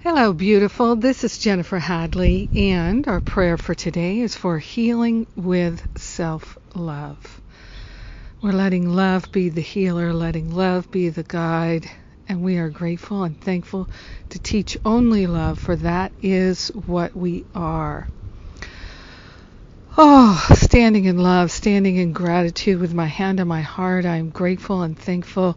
Hello, 0.00 0.32
beautiful. 0.32 0.94
This 0.94 1.24
is 1.24 1.38
Jennifer 1.38 1.80
Hadley, 1.80 2.48
and 2.54 3.08
our 3.08 3.20
prayer 3.20 3.58
for 3.58 3.74
today 3.74 4.20
is 4.20 4.36
for 4.36 4.60
healing 4.60 5.26
with 5.34 5.82
self 5.98 6.56
love. 6.76 7.40
We're 8.40 8.52
letting 8.52 8.88
love 8.88 9.32
be 9.32 9.48
the 9.48 9.60
healer, 9.60 10.12
letting 10.12 10.54
love 10.54 10.88
be 10.92 11.08
the 11.08 11.24
guide, 11.24 11.90
and 12.28 12.42
we 12.42 12.58
are 12.58 12.68
grateful 12.68 13.24
and 13.24 13.40
thankful 13.40 13.88
to 14.28 14.38
teach 14.38 14.78
only 14.84 15.26
love, 15.26 15.58
for 15.58 15.74
that 15.74 16.12
is 16.22 16.68
what 16.86 17.16
we 17.16 17.44
are. 17.56 18.06
Oh, 19.96 20.17
Oh, 20.20 20.44
standing 20.54 21.04
in 21.04 21.18
love, 21.18 21.52
standing 21.52 21.94
in 21.94 22.12
gratitude 22.12 22.80
with 22.80 22.92
my 22.92 23.06
hand 23.06 23.38
on 23.38 23.46
my 23.46 23.60
heart, 23.60 24.04
I 24.04 24.16
am 24.16 24.30
grateful 24.30 24.82
and 24.82 24.98
thankful 24.98 25.56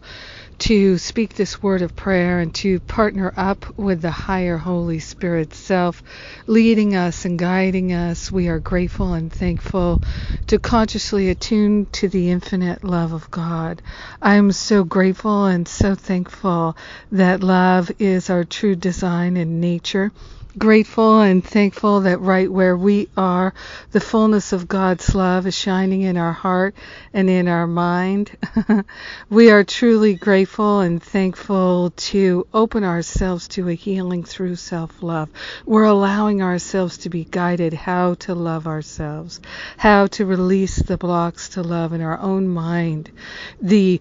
to 0.60 0.98
speak 0.98 1.34
this 1.34 1.60
word 1.60 1.82
of 1.82 1.96
prayer 1.96 2.38
and 2.38 2.54
to 2.54 2.78
partner 2.78 3.34
up 3.36 3.76
with 3.76 4.02
the 4.02 4.12
higher 4.12 4.58
Holy 4.58 5.00
Spirit 5.00 5.52
self, 5.52 6.00
leading 6.46 6.94
us 6.94 7.24
and 7.24 7.40
guiding 7.40 7.92
us. 7.92 8.30
We 8.30 8.46
are 8.46 8.60
grateful 8.60 9.14
and 9.14 9.32
thankful 9.32 10.00
to 10.46 10.60
consciously 10.60 11.28
attune 11.28 11.86
to 11.86 12.08
the 12.08 12.30
infinite 12.30 12.84
love 12.84 13.12
of 13.12 13.32
God. 13.32 13.82
I 14.22 14.36
am 14.36 14.52
so 14.52 14.84
grateful 14.84 15.46
and 15.46 15.66
so 15.66 15.96
thankful 15.96 16.76
that 17.10 17.42
love 17.42 17.90
is 17.98 18.30
our 18.30 18.44
true 18.44 18.76
design 18.76 19.36
in 19.36 19.58
nature 19.58 20.12
grateful 20.58 21.20
and 21.20 21.44
thankful 21.44 22.00
that 22.00 22.20
right 22.20 22.50
where 22.50 22.76
we 22.76 23.08
are, 23.16 23.54
the 23.92 24.00
fullness 24.00 24.51
of 24.52 24.68
God's 24.68 25.14
love 25.14 25.46
is 25.46 25.54
shining 25.54 26.02
in 26.02 26.16
our 26.16 26.32
heart 26.32 26.74
and 27.12 27.28
in 27.30 27.48
our 27.48 27.66
mind. 27.66 28.36
we 29.30 29.50
are 29.50 29.64
truly 29.64 30.14
grateful 30.14 30.80
and 30.80 31.02
thankful 31.02 31.90
to 31.96 32.46
open 32.52 32.84
ourselves 32.84 33.48
to 33.48 33.68
a 33.68 33.74
healing 33.74 34.24
through 34.24 34.56
self 34.56 35.02
love. 35.02 35.28
We're 35.64 35.84
allowing 35.84 36.42
ourselves 36.42 36.98
to 36.98 37.08
be 37.08 37.24
guided 37.24 37.72
how 37.72 38.14
to 38.14 38.34
love 38.34 38.66
ourselves, 38.66 39.40
how 39.76 40.06
to 40.08 40.26
release 40.26 40.76
the 40.76 40.98
blocks 40.98 41.50
to 41.50 41.62
love 41.62 41.92
in 41.92 42.00
our 42.00 42.18
own 42.18 42.48
mind, 42.48 43.10
the 43.60 44.00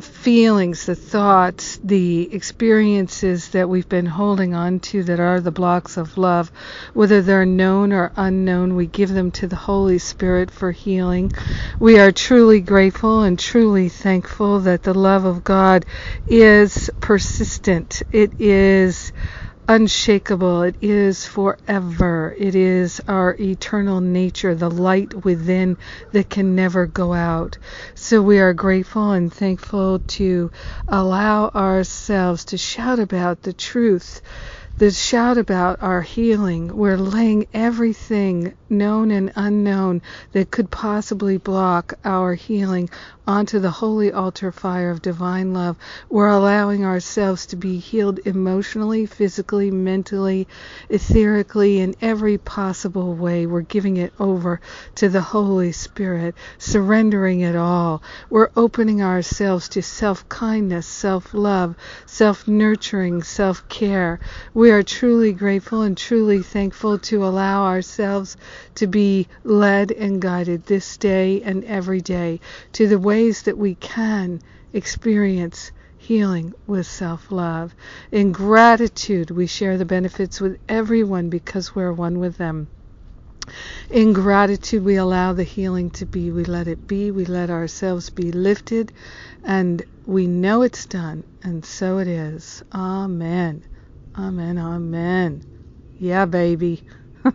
feelings, 0.00 0.86
the 0.86 0.94
thoughts, 0.94 1.78
the 1.84 2.32
experiences 2.34 3.50
that 3.50 3.68
we've 3.68 3.88
been 3.88 4.06
holding 4.06 4.54
on 4.54 4.80
to 4.80 5.02
that 5.04 5.20
are 5.20 5.40
the 5.40 5.50
blocks 5.50 5.96
of 5.96 6.16
love, 6.18 6.50
whether 6.94 7.22
they're 7.22 7.46
known 7.46 7.92
or 7.92 8.12
unknown, 8.16 8.74
we 8.74 8.86
give 8.86 9.10
them 9.10 9.30
to 9.32 9.46
the 9.46 9.56
Holy 9.56 9.98
Spirit 9.98 10.50
for 10.50 10.72
healing. 10.72 11.32
We 11.78 11.98
are 11.98 12.12
truly 12.12 12.60
grateful 12.60 13.22
and 13.22 13.38
truly 13.38 13.88
thankful 13.88 14.60
that 14.60 14.82
the 14.82 14.94
love 14.94 15.24
of 15.24 15.44
God 15.44 15.84
is 16.26 16.90
persistent. 17.00 18.02
It 18.12 18.40
is 18.40 19.12
unshakable. 19.68 20.62
It 20.62 20.76
is 20.80 21.26
forever. 21.26 22.34
It 22.38 22.54
is 22.54 23.00
our 23.08 23.36
eternal 23.40 24.00
nature, 24.00 24.54
the 24.54 24.70
light 24.70 25.24
within 25.24 25.78
that 26.12 26.30
can 26.30 26.54
never 26.54 26.86
go 26.86 27.12
out. 27.12 27.58
So 27.94 28.22
we 28.22 28.40
are 28.40 28.54
grateful 28.54 29.12
and 29.12 29.32
thankful 29.32 30.00
to 30.00 30.50
allow 30.88 31.48
ourselves 31.50 32.46
to 32.46 32.58
shout 32.58 32.98
about 32.98 33.42
the 33.42 33.52
truth 33.52 34.20
the 34.78 34.90
shout 34.90 35.36
about 35.36 35.82
our 35.82 36.00
healing. 36.00 36.74
We're 36.74 36.96
laying 36.96 37.46
everything, 37.52 38.54
known 38.70 39.10
and 39.10 39.30
unknown, 39.36 40.00
that 40.32 40.50
could 40.50 40.70
possibly 40.70 41.36
block 41.36 41.94
our 42.04 42.34
healing 42.34 42.88
onto 43.26 43.60
the 43.60 43.70
holy 43.70 44.10
altar 44.10 44.50
fire 44.50 44.90
of 44.90 45.00
divine 45.00 45.52
love. 45.52 45.76
We're 46.08 46.28
allowing 46.28 46.84
ourselves 46.84 47.46
to 47.46 47.56
be 47.56 47.78
healed 47.78 48.18
emotionally, 48.24 49.06
physically, 49.06 49.70
mentally, 49.70 50.48
etherically, 50.90 51.78
in 51.78 51.94
every 52.00 52.38
possible 52.38 53.14
way. 53.14 53.46
We're 53.46 53.60
giving 53.60 53.96
it 53.96 54.12
over 54.18 54.60
to 54.96 55.08
the 55.08 55.20
Holy 55.20 55.70
Spirit, 55.72 56.34
surrendering 56.58 57.40
it 57.40 57.54
all. 57.54 58.02
We're 58.28 58.50
opening 58.56 59.02
ourselves 59.02 59.68
to 59.70 59.82
self 59.82 60.28
kindness, 60.28 60.86
self 60.86 61.32
love, 61.32 61.76
self 62.06 62.48
nurturing, 62.48 63.22
self 63.22 63.68
care. 63.68 64.18
We 64.62 64.70
are 64.70 64.84
truly 64.84 65.32
grateful 65.32 65.82
and 65.82 65.98
truly 65.98 66.40
thankful 66.40 66.96
to 66.96 67.24
allow 67.24 67.64
ourselves 67.64 68.36
to 68.76 68.86
be 68.86 69.26
led 69.42 69.90
and 69.90 70.22
guided 70.22 70.66
this 70.66 70.96
day 70.98 71.42
and 71.42 71.64
every 71.64 72.00
day 72.00 72.38
to 72.74 72.86
the 72.86 72.96
ways 72.96 73.42
that 73.42 73.58
we 73.58 73.74
can 73.74 74.40
experience 74.72 75.72
healing 75.98 76.54
with 76.64 76.86
self 76.86 77.32
love. 77.32 77.74
In 78.12 78.30
gratitude, 78.30 79.32
we 79.32 79.48
share 79.48 79.76
the 79.76 79.84
benefits 79.84 80.40
with 80.40 80.60
everyone 80.68 81.28
because 81.28 81.74
we're 81.74 81.92
one 81.92 82.20
with 82.20 82.36
them. 82.36 82.68
In 83.90 84.12
gratitude, 84.12 84.84
we 84.84 84.94
allow 84.94 85.32
the 85.32 85.42
healing 85.42 85.90
to 85.90 86.06
be. 86.06 86.30
We 86.30 86.44
let 86.44 86.68
it 86.68 86.86
be. 86.86 87.10
We 87.10 87.24
let 87.24 87.50
ourselves 87.50 88.10
be 88.10 88.30
lifted. 88.30 88.92
And 89.42 89.82
we 90.06 90.28
know 90.28 90.62
it's 90.62 90.86
done. 90.86 91.24
And 91.42 91.64
so 91.64 91.98
it 91.98 92.06
is. 92.06 92.62
Amen. 92.72 93.64
Amen. 94.18 94.58
Amen. 94.58 95.42
Yeah, 95.98 96.26
baby. 96.26 96.82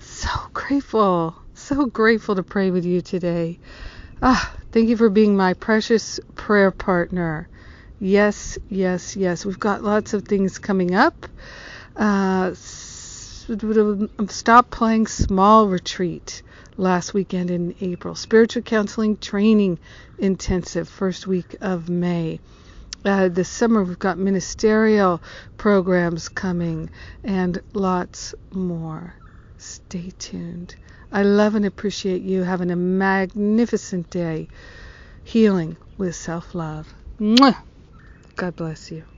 so 0.00 0.28
grateful. 0.54 1.36
So 1.54 1.86
grateful 1.86 2.36
to 2.36 2.42
pray 2.42 2.70
with 2.72 2.84
you 2.84 3.00
today. 3.02 3.60
Ah, 4.22 4.54
thank 4.72 4.88
you 4.88 4.96
for 4.96 5.10
being 5.10 5.36
my 5.36 5.54
precious 5.54 6.20
prayer 6.34 6.72
partner. 6.72 7.48
Yes, 8.00 8.58
yes, 8.68 9.16
yes. 9.16 9.46
We've 9.46 9.58
got 9.60 9.84
lots 9.84 10.14
of 10.14 10.24
things 10.24 10.58
coming 10.58 10.94
up. 10.94 11.26
Uh, 11.96 12.54
stop 14.28 14.70
playing 14.70 15.06
small 15.06 15.68
retreat 15.68 16.42
last 16.76 17.14
weekend 17.14 17.50
in 17.50 17.74
April. 17.80 18.14
Spiritual 18.16 18.62
counseling 18.62 19.16
training 19.18 19.78
intensive 20.18 20.88
first 20.88 21.26
week 21.26 21.56
of 21.60 21.88
May 21.88 22.40
uh, 23.04 23.28
this 23.28 23.48
summer 23.48 23.82
we've 23.84 23.98
got 23.98 24.18
ministerial 24.18 25.22
programs 25.56 26.28
coming 26.28 26.90
and 27.24 27.60
lots 27.74 28.34
more. 28.52 29.14
Stay 29.58 30.10
tuned. 30.18 30.76
I 31.12 31.22
love 31.22 31.54
and 31.54 31.66
appreciate 31.66 32.22
you 32.22 32.42
having 32.42 32.70
a 32.70 32.76
magnificent 32.76 34.10
day 34.10 34.48
healing 35.24 35.76
with 35.98 36.14
self 36.14 36.54
love. 36.54 36.92
God 38.36 38.56
bless 38.56 38.90
you. 38.90 39.17